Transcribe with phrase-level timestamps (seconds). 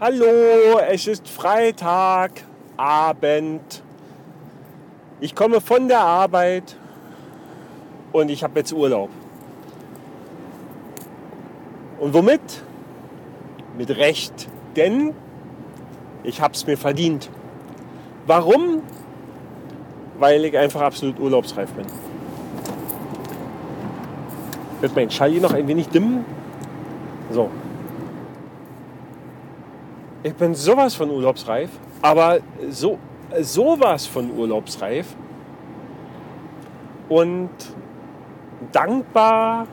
[0.00, 3.82] Hallo, es ist Freitagabend.
[5.18, 6.76] Ich komme von der Arbeit
[8.12, 9.10] und ich habe jetzt Urlaub.
[11.98, 12.62] Und womit?
[13.76, 15.14] Mit Recht, denn
[16.22, 17.28] ich habe es mir verdient.
[18.24, 18.84] Warum?
[20.16, 21.86] Weil ich einfach absolut urlaubsreif bin.
[24.80, 26.24] Wird mein Schall hier noch ein wenig dimmen?
[27.32, 27.50] So.
[30.22, 31.70] Ich bin sowas von urlaubsreif,
[32.02, 32.38] aber
[32.70, 32.98] so
[33.40, 35.14] sowas von urlaubsreif
[37.08, 37.50] und
[38.72, 39.66] dankbar,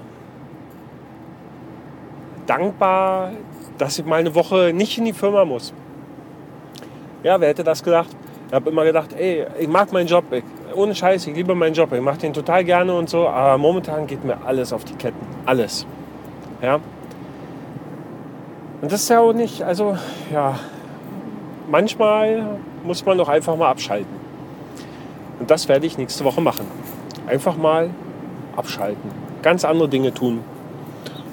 [2.45, 3.31] dankbar,
[3.77, 5.73] dass ich mal eine Woche nicht in die Firma muss.
[7.23, 8.09] Ja, wer hätte das gedacht?
[8.48, 10.43] Ich habe immer gedacht, ey, ich mag meinen Job, ich,
[10.76, 14.05] ohne Scheiß, ich liebe meinen Job, ich mache den total gerne und so, aber momentan
[14.05, 15.88] geht mir alles auf die Ketten, alles.
[16.62, 16.80] Ja.
[18.81, 19.98] Und das ist ja auch nicht, also
[20.31, 20.59] ja,
[21.70, 24.13] manchmal muss man doch einfach mal abschalten.
[25.40, 26.65] Und das werde ich nächste Woche machen.
[27.27, 27.90] Einfach mal
[28.55, 29.12] abschalten.
[29.41, 30.41] Ganz andere Dinge tun.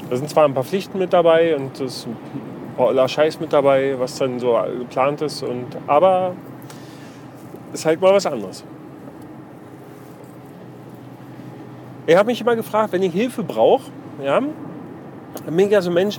[0.08, 3.94] Da sind zwar ein paar Pflichten mit dabei und ist ein paar Scheiß mit dabei,
[3.98, 5.42] was dann so geplant ist.
[5.42, 6.34] Und, aber
[7.72, 8.64] ist halt mal was anderes.
[12.06, 13.84] Ich habe mich immer gefragt, wenn ich Hilfe brauche,
[14.22, 16.18] ja, dann bin ich ja so ein Mensch,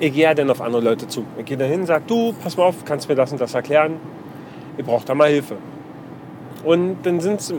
[0.00, 1.24] ich gehe ja dann auf andere Leute zu.
[1.38, 3.96] Ich gehe da hin, sage, du, pass mal auf, kannst mir das und das erklären.
[4.76, 5.56] Ich brauche da mal Hilfe.
[6.64, 7.54] Und dann sind es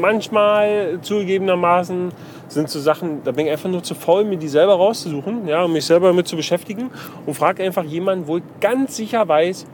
[0.00, 2.12] manchmal zugegebenermaßen
[2.48, 5.64] sind so Sachen, da bin ich einfach nur zu faul, mir die selber rauszusuchen, ja,
[5.64, 6.90] um mich selber damit zu beschäftigen
[7.24, 9.66] und frage einfach jemanden, wo ich ganz sicher weiß,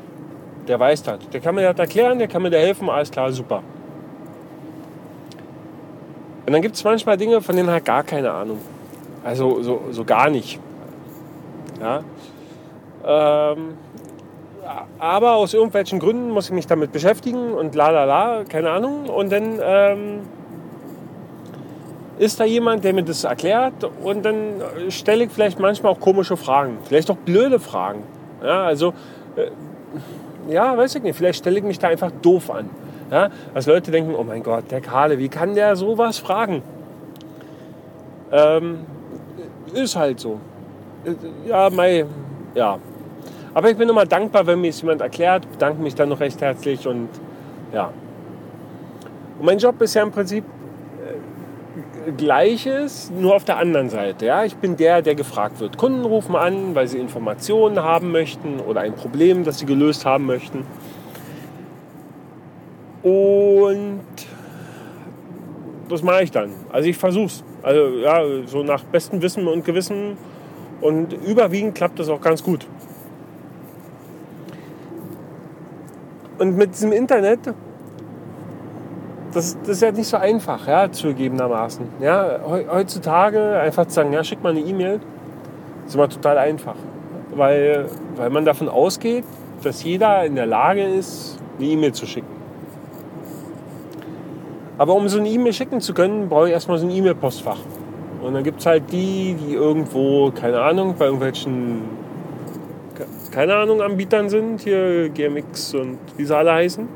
[0.69, 1.28] der weiß das.
[1.33, 3.62] Der kann mir das erklären, der kann mir da helfen, alles klar, super.
[6.47, 8.59] Und dann gibt es manchmal Dinge, von denen hat gar keine Ahnung.
[9.25, 10.61] Also so, so gar nicht.
[11.81, 12.03] Ja?
[13.07, 13.75] Ähm,
[14.99, 19.09] aber aus irgendwelchen Gründen muss ich mich damit beschäftigen und la la la, keine Ahnung.
[19.09, 20.21] Und dann ähm,
[22.19, 26.37] ist da jemand, der mir das erklärt und dann stelle ich vielleicht manchmal auch komische
[26.37, 28.03] Fragen, vielleicht auch blöde Fragen.
[28.43, 28.93] Ja, also,
[29.37, 32.69] äh, ja, weiß ich nicht, vielleicht stelle ich mich da einfach doof an.
[33.11, 36.62] Ja, dass Leute denken, oh mein Gott, der Kahle, wie kann der sowas fragen?
[38.31, 38.81] Ähm,
[39.72, 40.41] ist halt so
[41.46, 42.04] ja, mei,
[42.54, 42.78] ja.
[43.54, 46.41] Aber ich bin immer dankbar, wenn mir es jemand erklärt, bedanke mich dann noch recht
[46.41, 47.08] herzlich und
[47.72, 47.92] ja.
[49.38, 50.44] Und mein Job ist ja im Prinzip
[52.06, 54.26] äh, Gleiches, nur auf der anderen Seite.
[54.26, 54.44] Ja?
[54.44, 55.78] Ich bin der, der gefragt wird.
[55.78, 60.26] Kunden rufen an, weil sie Informationen haben möchten oder ein Problem, das sie gelöst haben
[60.26, 60.66] möchten.
[63.02, 64.00] Und
[65.88, 66.50] das mache ich dann.
[66.70, 67.44] Also ich versuche es.
[67.62, 70.16] Also ja, so nach bestem Wissen und Gewissen
[70.81, 72.66] und überwiegend klappt das auch ganz gut.
[76.39, 77.41] Und mit diesem Internet,
[79.33, 81.84] das, das ist ja nicht so einfach, ja, zugegebenermaßen.
[82.00, 85.00] Ja, heutzutage einfach zu sagen, ja, schick mal eine E-Mail,
[85.87, 86.77] ist immer total einfach.
[87.34, 87.87] Weil,
[88.17, 89.25] weil man davon ausgeht,
[89.62, 92.38] dass jeder in der Lage ist, eine E-Mail zu schicken.
[94.78, 97.59] Aber um so eine E-Mail schicken zu können, brauche ich erstmal so ein E-Mail-Postfach.
[98.28, 101.81] Und dann gibt es halt die, die irgendwo, keine Ahnung, bei irgendwelchen,
[103.31, 106.87] keine Ahnung, Anbietern sind, hier GMX und wie sie alle heißen.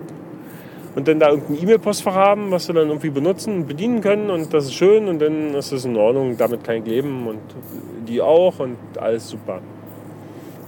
[0.95, 4.53] Und dann da irgendein E-Mail-Postfach haben, was sie dann irgendwie benutzen und bedienen können und
[4.53, 7.41] das ist schön und dann ist das in Ordnung, damit ich leben und
[8.07, 9.61] die auch und alles super.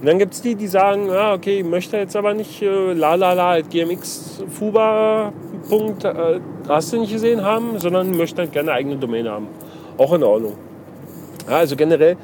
[0.01, 2.95] Und dann gibt es die, die sagen, ja, okay, ich möchte jetzt aber nicht äh,
[2.95, 5.31] lalala gmx fuba
[5.69, 9.49] Punkt, äh, hast du nicht gesehen haben, sondern möchte halt gerne eigene Domain haben
[9.99, 10.55] auch in Ordnung.
[11.49, 12.17] Ja, also generell,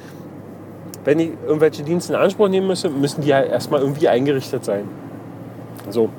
[1.05, 4.89] wenn ich irgendwelche Dienste in Anspruch nehmen müssen, müssen die ja erstmal irgendwie eingerichtet sein.
[5.89, 6.11] So.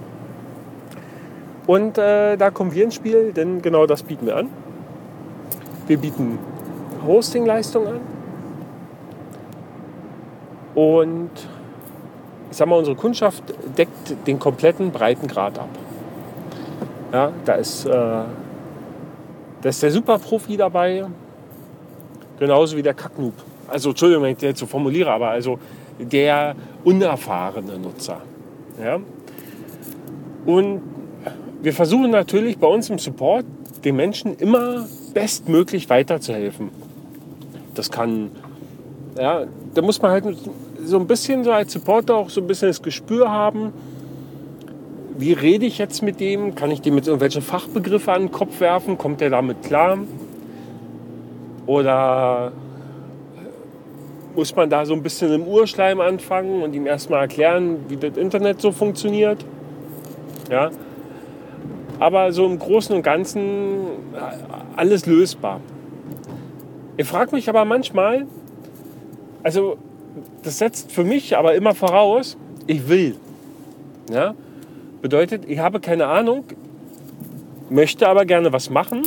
[1.68, 4.50] Und äh, da kommen wir ins Spiel, denn genau das bieten wir an.
[5.88, 6.40] Wir bieten
[7.06, 8.00] Hostingleistung an.
[10.76, 11.32] Und
[12.50, 13.44] ich sag mal, unsere Kundschaft
[13.78, 15.70] deckt den kompletten Breitengrad ab.
[17.14, 18.26] Ja, da ist, äh, da
[19.64, 21.06] ist der Superprofi dabei,
[22.42, 23.36] Genauso wie der Kacknoob.
[23.68, 25.60] Also, Entschuldigung, wenn ich das jetzt so formuliere, aber also
[26.00, 28.20] der unerfahrene Nutzer.
[28.84, 29.00] Ja?
[30.48, 30.82] Und
[31.62, 33.46] wir versuchen natürlich bei uns im Support
[33.86, 36.72] den Menschen immer bestmöglich weiterzuhelfen.
[37.76, 38.32] Das kann,
[39.20, 39.44] ja,
[39.76, 40.26] da muss man halt
[40.84, 43.72] so ein bisschen so als Supporter auch so ein bisschen das Gespür haben,
[45.16, 46.56] wie rede ich jetzt mit dem?
[46.56, 48.98] Kann ich dem mit irgendwelche Fachbegriffe an den Kopf werfen?
[48.98, 50.00] Kommt der damit klar?
[51.66, 52.52] Oder
[54.36, 58.18] muss man da so ein bisschen im Urschleim anfangen und ihm erstmal erklären, wie das
[58.18, 59.46] Internet so funktioniert.
[60.50, 60.72] Ja.
[62.00, 63.88] Aber so im Großen und Ganzen
[64.76, 65.60] alles lösbar.
[66.98, 68.26] Ich frage mich aber manchmal,
[69.44, 69.78] also
[70.44, 72.38] das setzt für mich aber immer voraus,
[72.68, 73.16] ich will.
[74.10, 74.34] Ja?
[75.02, 76.46] Bedeutet, ich habe keine Ahnung,
[77.70, 79.04] möchte aber gerne was machen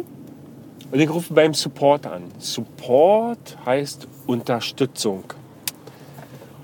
[0.94, 2.22] und ich rufe beim Support an.
[2.38, 5.24] Support heißt Unterstützung.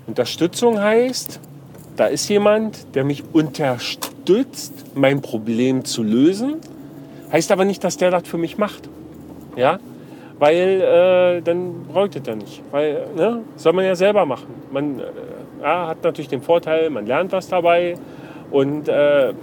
[0.07, 1.41] Unterstützung heißt,
[1.97, 6.61] da ist jemand, der mich unterstützt, mein Problem zu lösen.
[7.33, 8.87] Heißt aber nicht, dass der das für mich macht.
[9.57, 9.79] Ja?
[10.39, 12.63] Weil äh, dann bräuchte er nicht.
[12.71, 14.47] Weil, ne, soll man ja selber machen.
[14.71, 15.03] Man äh,
[15.61, 17.95] hat natürlich den Vorteil, man lernt was dabei
[18.49, 19.33] und äh,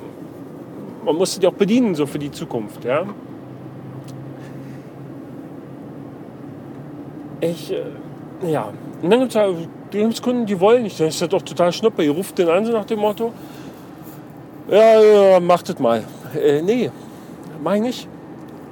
[1.05, 2.87] man muss sich auch bedienen, so für die Zukunft.
[2.87, 3.05] Ja?
[7.41, 7.83] Ich, äh,
[8.51, 8.73] ja.
[9.03, 10.99] Und dann gibt es ja Kunden, die wollen nicht.
[10.99, 12.05] Das ist doch total schnuppe.
[12.05, 13.33] Ihr ruft den an, so nach dem Motto:
[14.71, 16.05] Ja, ja macht das mal.
[16.35, 16.91] Äh, nee,
[17.63, 18.09] mach ich nicht.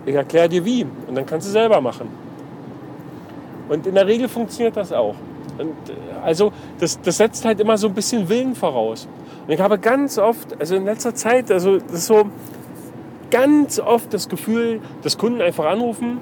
[0.05, 0.85] Ich erkläre dir wie.
[1.07, 2.09] Und dann kannst du selber machen.
[3.69, 5.15] Und in der Regel funktioniert das auch.
[5.59, 9.09] Und äh, also, das, das setzt halt immer so ein bisschen Willen voraus.
[9.47, 12.25] Und ich habe ganz oft, also in letzter Zeit, also das ist so
[13.31, 16.21] ganz oft das Gefühl, dass Kunden einfach anrufen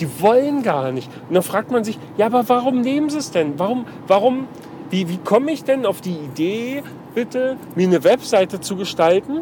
[0.00, 1.10] die wollen gar nicht.
[1.28, 3.58] Und dann fragt man sich, ja, aber warum nehmen sie es denn?
[3.58, 4.46] Warum, warum,
[4.90, 6.82] wie, wie komme ich denn auf die Idee,
[7.14, 9.40] bitte, mir eine Webseite zu gestalten,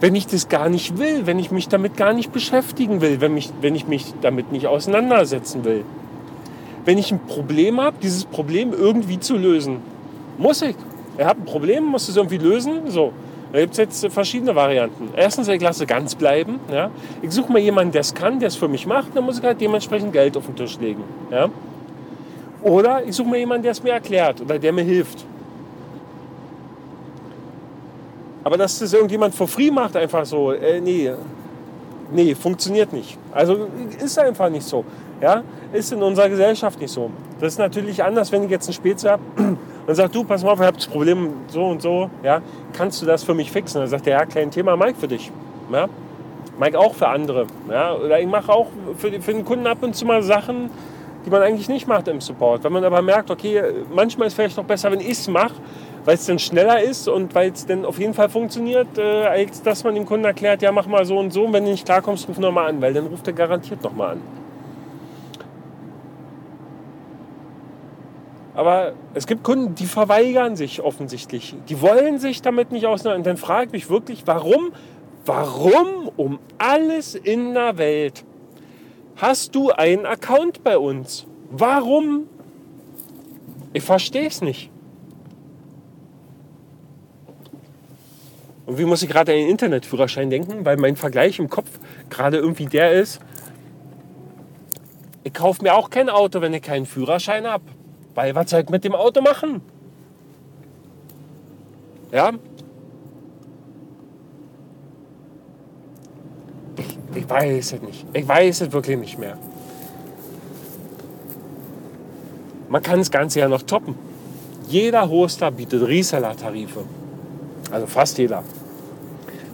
[0.00, 3.34] wenn ich das gar nicht will, wenn ich mich damit gar nicht beschäftigen will, wenn,
[3.34, 5.84] mich, wenn ich mich damit nicht auseinandersetzen will?
[6.84, 9.78] Wenn ich ein Problem habe, dieses Problem irgendwie zu lösen,
[10.38, 10.76] muss ich.
[11.16, 13.12] Er hat ein Problem, muss es irgendwie lösen, so.
[13.52, 15.08] Da gibt es jetzt verschiedene Varianten.
[15.16, 16.60] Erstens, ich lasse ganz bleiben.
[16.70, 16.90] Ja.
[17.22, 19.44] Ich suche mir jemanden, der es kann, der es für mich macht, dann muss ich
[19.44, 21.02] halt dementsprechend Geld auf den Tisch legen.
[21.30, 21.48] Ja.
[22.62, 25.24] Oder ich suche mir jemanden, der es mir erklärt oder der mir hilft.
[28.44, 31.12] Aber dass das irgendjemand for free macht, einfach so, äh, nee,
[32.12, 33.18] nee, funktioniert nicht.
[33.32, 33.68] Also
[34.02, 34.84] ist einfach nicht so.
[35.20, 35.42] Ja?
[35.72, 37.10] Ist in unserer Gesellschaft nicht so.
[37.40, 39.22] Das ist natürlich anders, wenn ich jetzt einen Spezi habe
[39.88, 42.42] und sage, du, pass mal auf, ich habe das Problem so und so, ja,
[42.74, 43.80] kannst du das für mich fixen?
[43.80, 45.32] Dann sagt er, ja, kein Thema, Mike für dich.
[45.72, 45.88] Ja?
[46.60, 47.46] Mike auch für andere.
[47.70, 47.94] Ja?
[47.94, 48.66] Oder ich mache auch
[48.98, 50.70] für, für den Kunden ab und zu mal Sachen,
[51.24, 52.64] die man eigentlich nicht macht im Support.
[52.64, 55.54] Wenn man aber merkt, okay, manchmal ist es vielleicht noch besser, wenn ich es mache,
[56.04, 59.62] weil es dann schneller ist und weil es dann auf jeden Fall funktioniert, äh, als
[59.62, 61.86] dass man dem Kunden erklärt, ja, mach mal so und so und wenn du nicht
[61.86, 64.37] klarkommst, ruf nochmal an, weil dann ruft er garantiert nochmal an.
[68.58, 71.54] Aber es gibt Kunden, die verweigern sich offensichtlich.
[71.68, 73.18] Die wollen sich damit nicht auseinander.
[73.18, 74.72] Und dann frage ich mich wirklich, warum,
[75.24, 78.24] warum um alles in der Welt
[79.14, 81.24] hast du einen Account bei uns?
[81.52, 82.26] Warum?
[83.74, 84.72] Ich verstehe es nicht.
[88.66, 90.64] Und wie muss ich gerade an den Internetführerschein denken?
[90.64, 91.70] Weil mein Vergleich im Kopf
[92.10, 93.20] gerade irgendwie der ist,
[95.22, 97.62] ich kaufe mir auch kein Auto, wenn ich keinen Führerschein habe.
[98.18, 99.60] Weil was soll ich mit dem Auto machen?
[102.10, 102.32] Ja?
[106.76, 108.04] Ich, ich weiß es nicht.
[108.12, 109.38] Ich weiß es wirklich nicht mehr.
[112.68, 113.94] Man kann das Ganze ja noch toppen.
[114.66, 116.86] Jeder Hoster bietet Reseller-Tarife.
[117.70, 118.42] Also fast jeder.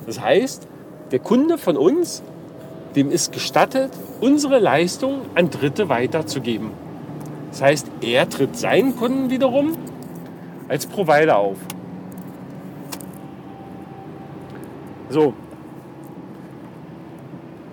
[0.07, 0.67] Das heißt,
[1.11, 2.23] der Kunde von uns,
[2.97, 3.91] dem ist gestattet,
[4.23, 6.84] unsere Leistung an Dritte weiterzugeben.
[7.55, 9.77] Das heißt, er tritt seinen Kunden wiederum
[10.69, 11.57] als Provider auf.
[15.09, 15.35] So.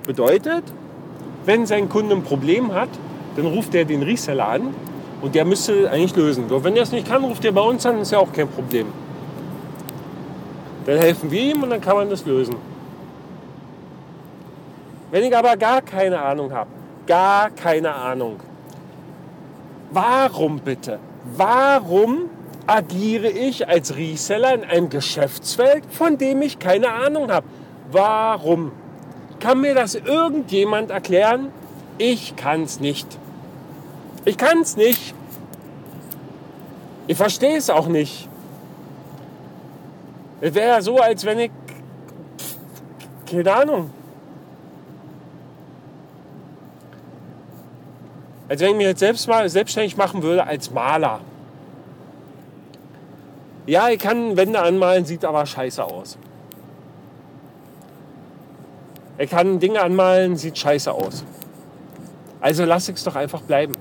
[0.05, 0.63] Bedeutet,
[1.45, 2.89] wenn sein Kunde ein Problem hat,
[3.35, 4.75] dann ruft er den Reseller an
[5.19, 6.47] und der müsste eigentlich lösen.
[6.47, 8.49] So, wenn er es nicht kann, ruft er bei uns an, ist ja auch kein
[8.49, 8.85] Problem.
[10.85, 12.55] Dann helfen wir ihm und dann kann man das lösen.
[15.09, 16.69] Wenn ich aber gar keine Ahnung habe,
[17.07, 18.35] gar keine Ahnung,
[19.91, 20.99] Warum bitte?
[21.35, 22.29] Warum
[22.65, 27.45] agiere ich als Reseller in einem Geschäftsfeld, von dem ich keine Ahnung habe?
[27.91, 28.71] Warum?
[29.39, 31.51] Kann mir das irgendjemand erklären?
[31.97, 33.17] Ich kann es nicht.
[34.23, 35.13] Ich kann es nicht.
[37.07, 38.29] Ich verstehe es auch nicht.
[40.39, 41.51] Es wäre ja so, als wenn ich,
[43.29, 43.89] keine Ahnung,
[48.51, 51.21] als wenn ich mich jetzt selbst mal selbstständig machen würde als Maler.
[53.65, 56.17] Ja, ich kann Wände anmalen, sieht aber scheiße aus.
[59.17, 61.23] Ich kann Dinge anmalen, sieht scheiße aus.
[62.41, 63.71] Also lass ich es doch einfach bleiben.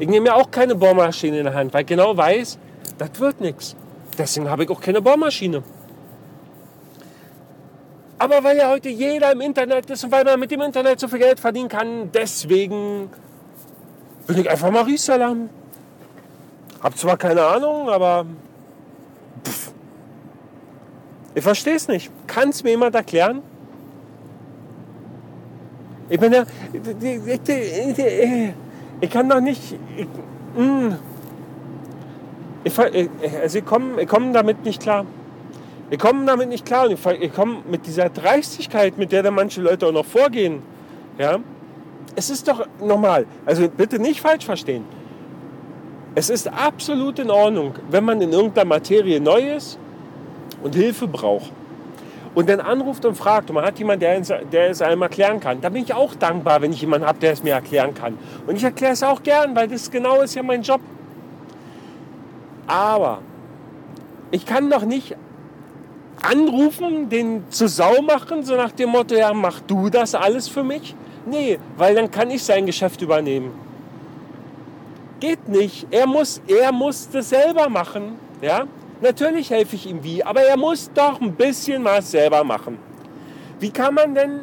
[0.00, 2.58] Ich nehme ja auch keine Bohrmaschine in der Hand, weil ich genau weiß,
[2.98, 3.76] das wird nichts.
[4.18, 5.62] Deswegen habe ich auch keine Bohrmaschine.
[8.18, 11.06] Aber weil ja heute jeder im Internet ist und weil man mit dem Internet so
[11.06, 13.10] viel Geld verdienen kann, deswegen
[14.28, 15.34] bin ich einfach mal Reseller.
[16.82, 18.26] Hab zwar keine Ahnung, aber
[19.44, 19.72] pff.
[21.34, 22.12] ich verstehe es nicht.
[22.26, 23.42] Kann es mir jemand erklären?
[26.10, 26.44] Ich bin ja,
[29.00, 29.76] ich, kann doch nicht.
[29.96, 30.06] Ich,
[30.56, 30.96] hm.
[32.64, 32.78] ich,
[33.42, 35.04] also ich komme ich komm damit nicht klar.
[35.90, 37.32] Ich komme damit nicht klar und ich, ich
[37.70, 40.62] mit dieser Dreistigkeit, mit der da manche Leute auch noch vorgehen.
[41.18, 41.40] Ja?
[42.16, 43.26] Es ist doch normal.
[43.46, 44.84] Also bitte nicht falsch verstehen.
[46.14, 49.78] Es ist absolut in Ordnung, wenn man in irgendeiner Materie neu ist
[50.62, 51.52] und Hilfe braucht.
[52.34, 55.60] Und dann anruft und fragt und man hat jemanden, der, es einem erklären kann.
[55.60, 58.18] Da bin ich auch dankbar, wenn ich jemanden habe, der es mir erklären kann.
[58.46, 60.80] Und ich erkläre es auch gern, weil das genau ist ja mein Job.
[62.66, 63.20] Aber
[64.30, 65.16] ich kann doch nicht
[66.22, 70.62] anrufen, den zu Sau machen, so nach dem Motto, ja, mach du das alles für
[70.62, 70.94] mich?
[71.28, 73.52] Nee, weil dann kann ich sein Geschäft übernehmen.
[75.20, 75.86] Geht nicht.
[75.90, 78.18] Er muss, er muss das selber machen.
[78.40, 78.66] Ja?
[79.00, 82.78] Natürlich helfe ich ihm wie, aber er muss doch ein bisschen was selber machen.
[83.60, 84.40] Wie kann man denn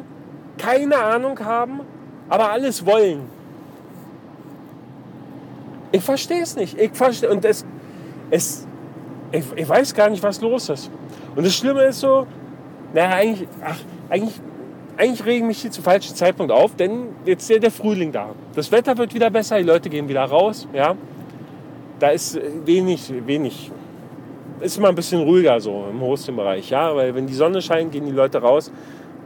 [0.58, 1.80] keine Ahnung haben,
[2.28, 3.28] aber alles wollen?
[5.92, 6.78] Ich verstehe es nicht.
[6.78, 7.64] Ich verstehe, und es,
[8.30, 8.66] es,
[9.32, 10.90] ich, ich weiß gar nicht, was los ist.
[11.34, 12.26] Und das Schlimme ist so,
[12.92, 13.78] naja, eigentlich, ach,
[14.08, 14.40] eigentlich,
[14.96, 18.30] eigentlich regen mich hier zum falschen Zeitpunkt auf, denn jetzt ist ja der Frühling da.
[18.54, 20.96] Das Wetter wird wieder besser, die Leute gehen wieder raus, ja.
[21.98, 23.70] Da ist wenig, wenig,
[24.60, 28.06] ist immer ein bisschen ruhiger so im Hosting-Bereich, ja, weil wenn die Sonne scheint, gehen
[28.06, 28.70] die Leute raus.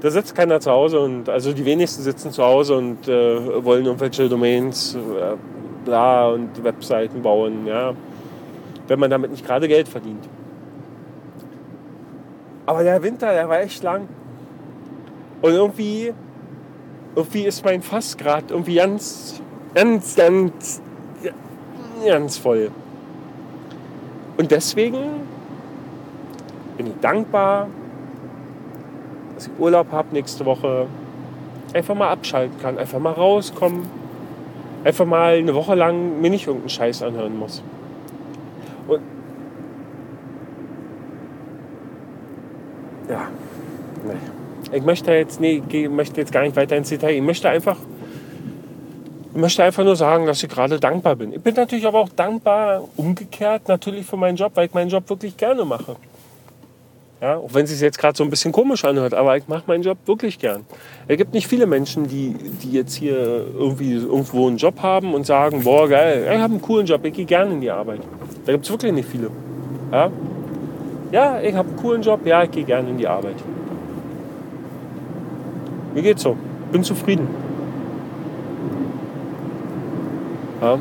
[0.00, 3.84] Da sitzt keiner zu Hause und also die wenigsten sitzen zu Hause und äh, wollen
[3.84, 5.36] irgendwelche Domains, äh,
[5.84, 7.92] bla und Webseiten bauen, ja,
[8.88, 10.26] wenn man damit nicht gerade Geld verdient.
[12.66, 14.08] Aber der Winter, der war echt lang.
[15.42, 16.12] Und irgendwie,
[17.14, 19.40] irgendwie ist mein Fass gerade irgendwie ganz,
[19.74, 20.82] ganz, ganz,
[22.06, 22.70] ganz voll.
[24.36, 24.98] Und deswegen
[26.76, 27.68] bin ich dankbar,
[29.34, 30.86] dass ich Urlaub habe nächste Woche.
[31.72, 33.86] Einfach mal abschalten kann, einfach mal rauskommen.
[34.82, 37.62] Einfach mal eine Woche lang mir nicht irgendeinen Scheiß anhören muss.
[38.88, 39.00] Und
[43.08, 43.28] ja,
[44.06, 44.59] nee.
[44.72, 47.14] Ich möchte jetzt, nee, möchte jetzt gar nicht weiter ins Detail.
[47.14, 47.76] Ich möchte einfach,
[49.34, 51.32] ich möchte einfach nur sagen, dass ich gerade dankbar bin.
[51.32, 55.08] Ich bin natürlich aber auch dankbar, umgekehrt natürlich für meinen Job, weil ich meinen Job
[55.08, 55.96] wirklich gerne mache.
[57.20, 59.64] Ja, auch wenn es sich jetzt gerade so ein bisschen komisch anhört, aber ich mache
[59.66, 60.64] meinen Job wirklich gern.
[61.06, 65.26] Es gibt nicht viele Menschen, die, die jetzt hier irgendwie irgendwo einen Job haben und
[65.26, 68.00] sagen, boah, geil, ich habe einen coolen Job, ich gehe gerne in die Arbeit.
[68.46, 69.30] Da gibt es wirklich nicht viele.
[69.92, 70.10] Ja?
[71.12, 72.24] Ja, ich habe einen coolen Job.
[72.24, 73.36] Ja, ich gehe gerne in die Arbeit.
[75.94, 76.36] Mir geht's so.
[76.72, 77.28] Bin zufrieden.
[80.60, 80.78] Ja.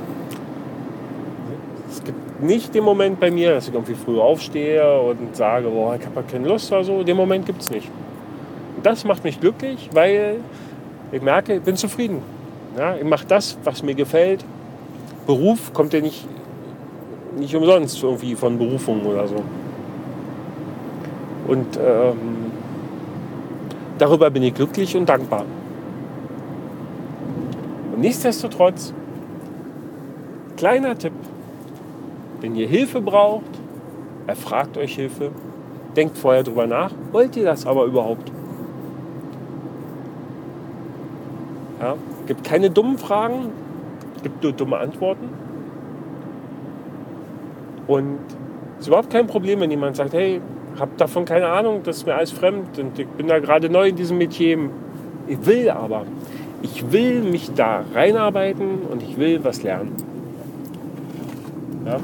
[1.90, 5.96] Es gibt nicht den Moment bei mir, dass ich irgendwie früh aufstehe und sage, boah,
[5.96, 7.04] ich habe keine Lust oder so.
[7.04, 7.90] Den Moment gibt es nicht.
[8.78, 10.38] Und das macht mich glücklich, weil
[11.12, 12.22] ich merke, ich bin zufrieden.
[12.78, 14.46] Ja, ich mache das, was mir gefällt.
[15.26, 16.28] Beruf kommt ja nicht,
[17.38, 19.44] nicht umsonst irgendwie von Berufung oder so.
[21.48, 22.49] Und ähm,
[24.00, 25.46] darüber bin ich glücklich und dankbar.
[27.94, 28.94] Und nichtsdestotrotz,
[30.58, 31.14] kleiner Tipp,
[32.42, 33.44] wenn ihr Hilfe braucht,
[34.26, 35.32] erfragt euch Hilfe,
[35.96, 38.32] denkt vorher drüber nach, wollt ihr das aber überhaupt?
[41.82, 41.96] Ja,
[42.28, 43.52] gibt keine dummen Fragen,
[44.24, 45.30] gibt nur dumme Antworten.
[47.88, 48.20] Und
[48.76, 50.42] es ist überhaupt kein Problem, wenn jemand sagt, hey,
[50.80, 53.90] habe davon keine Ahnung, das ist mir alles fremd und ich bin da gerade neu
[53.90, 54.58] in diesem Metier.
[55.28, 56.06] Ich will aber,
[56.62, 59.96] ich will mich da reinarbeiten und ich will was lernen.
[61.86, 61.98] Ja.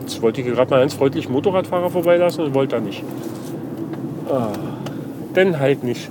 [0.00, 3.04] Jetzt wollte ich gerade mal ganz freundlich Motorradfahrer vorbeilassen und wollte da nicht.
[4.30, 4.48] Ah,
[5.36, 6.10] denn halt nicht.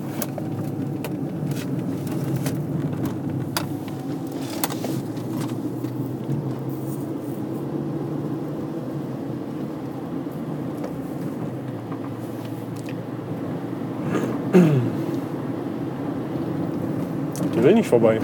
[17.87, 18.19] Nicht vorbei.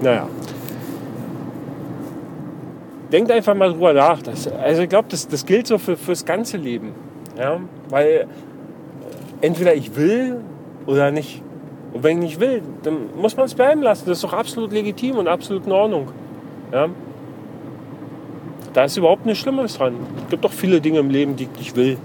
[0.00, 0.28] Naja.
[3.12, 4.22] Denkt einfach mal drüber nach.
[4.22, 6.92] Das, also ich glaube, das, das gilt so für, fürs ganze Leben.
[7.36, 8.26] Ja, weil
[9.40, 10.40] entweder ich will
[10.86, 11.42] oder nicht.
[11.92, 14.04] Und wenn ich nicht will, dann muss man es bleiben lassen.
[14.06, 16.08] Das ist doch absolut legitim und absolut in Ordnung.
[16.72, 16.88] Ja?
[18.74, 19.94] Da ist überhaupt nichts Schlimmes dran.
[20.24, 21.96] Es gibt doch viele Dinge im Leben, die ich will.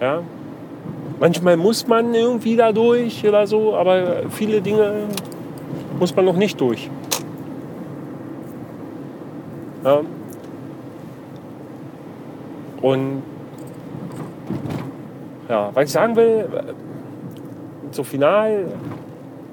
[0.00, 0.22] Ja?
[1.20, 5.08] Manchmal muss man irgendwie da durch oder so, aber viele Dinge
[5.98, 6.88] muss man noch nicht durch.
[9.84, 10.00] Ja?
[12.80, 13.22] Und
[15.48, 16.46] ja, was ich sagen will,
[17.90, 18.66] so final,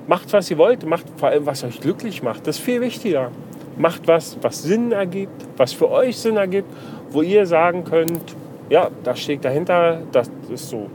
[0.07, 2.45] macht was ihr wollt, macht vor allem was euch glücklich macht.
[2.45, 3.31] Das ist viel wichtiger.
[3.77, 6.71] Macht was, was Sinn ergibt, was für euch Sinn ergibt,
[7.09, 8.35] wo ihr sagen könnt,
[8.69, 10.89] ja, das steht dahinter, das ist so.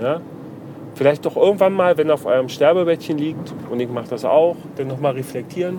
[0.00, 0.20] Ja?
[0.94, 4.56] Vielleicht doch irgendwann mal, wenn ihr auf eurem Sterbebettchen liegt, und ich mache das auch,
[4.76, 5.78] dann nochmal reflektieren.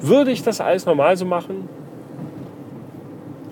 [0.00, 1.68] Würde ich das alles normal so machen?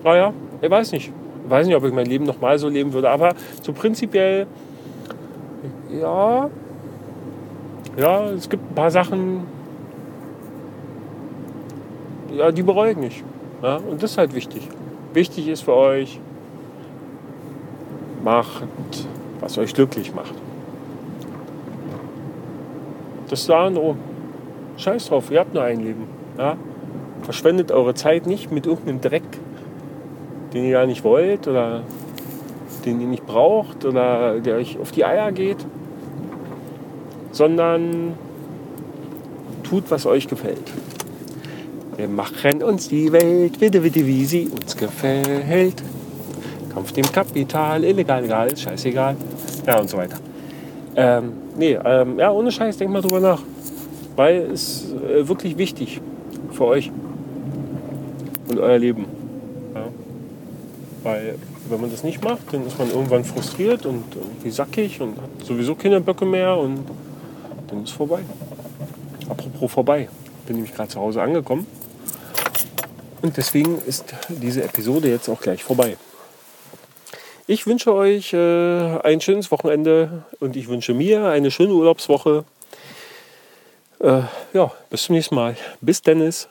[0.03, 1.11] Naja, ich weiß nicht.
[1.43, 4.47] Ich weiß nicht, ob ich mein Leben nochmal so leben würde, aber so prinzipiell,
[5.91, 6.49] ja,
[7.97, 9.47] ja, es gibt ein paar Sachen,
[12.35, 13.23] ja, die bereue ich nicht.
[13.61, 14.67] Ja, und das ist halt wichtig.
[15.13, 16.19] Wichtig ist für euch,
[18.23, 18.67] macht,
[19.45, 20.33] was euch glücklich macht.
[23.29, 23.95] Das da oh,
[24.75, 26.03] scheiß drauf, ihr habt nur ein Leben.
[26.37, 26.57] Ja?
[27.21, 29.23] Verschwendet eure Zeit nicht mit irgendeinem Dreck,
[30.53, 31.83] den ihr gar nicht wollt oder
[32.83, 35.65] den ihr nicht braucht oder der euch auf die Eier geht
[37.35, 38.13] sondern
[39.63, 40.71] tut, was euch gefällt.
[41.97, 45.83] Wir machen uns die Welt, bitte, bitte, wie sie uns gefällt.
[46.73, 49.17] Kampf dem Kapital, illegal, egal, scheißegal.
[49.65, 50.17] Ja, und so weiter.
[50.95, 53.41] Ähm, nee, ähm, ja, ohne Scheiß, denkt mal drüber nach.
[54.15, 56.01] Weil es äh, wirklich wichtig
[56.51, 56.91] für euch
[58.47, 59.05] und euer Leben.
[59.73, 59.85] Ja.
[61.03, 61.35] Weil,
[61.69, 65.45] wenn man das nicht macht, dann ist man irgendwann frustriert und irgendwie sackig und hat
[65.45, 66.79] sowieso keine Böcke mehr und
[67.67, 68.19] dann ist vorbei.
[69.27, 70.07] Apropos vorbei,
[70.45, 71.65] bin nämlich gerade zu Hause angekommen.
[73.21, 75.97] Und deswegen ist diese Episode jetzt auch gleich vorbei.
[77.47, 82.43] Ich wünsche euch äh, ein schönes Wochenende und ich wünsche mir eine schöne Urlaubswoche.
[83.99, 84.21] Äh,
[84.53, 85.55] ja, bis zum nächsten Mal.
[85.79, 86.47] Bis Dennis.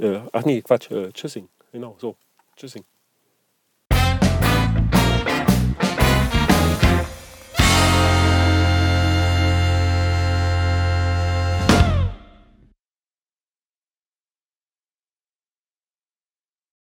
[0.00, 0.90] Äh, ach nee, Quatsch.
[0.90, 1.48] Äh, tschüssing.
[1.70, 2.16] Genau, so.
[2.56, 2.84] Tschüssing.